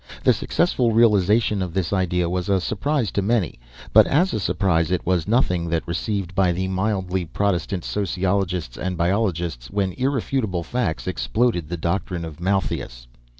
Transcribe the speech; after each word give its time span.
The 0.23 0.33
successful 0.33 0.93
realization 0.93 1.61
of 1.61 1.75
this 1.75 1.93
idea 1.93 2.27
was 2.27 2.49
a 2.49 2.59
surprise 2.59 3.11
to 3.11 3.21
many, 3.21 3.59
but 3.93 4.07
as 4.07 4.33
a 4.33 4.39
surprise 4.39 4.89
it 4.89 5.05
was 5.05 5.27
nothing 5.27 5.65
to 5.65 5.69
that 5.69 5.87
received 5.87 6.33
by 6.33 6.51
the 6.53 6.67
mildly 6.69 7.23
protestant 7.25 7.85
sociologists 7.85 8.77
and 8.79 8.97
biologists 8.97 9.69
when 9.69 9.93
irrefutable 9.93 10.63
facts 10.63 11.05
exploded 11.05 11.69
the 11.69 11.77
doctrine 11.77 12.25
of 12.25 12.39
Malthus. 12.39 13.05